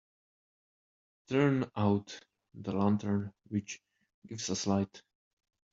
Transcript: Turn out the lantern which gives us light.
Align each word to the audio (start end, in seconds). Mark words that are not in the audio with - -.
Turn 1.29 1.69
out 1.75 2.19
the 2.55 2.71
lantern 2.71 3.33
which 3.49 3.79
gives 4.25 4.49
us 4.49 4.65
light. 4.65 5.03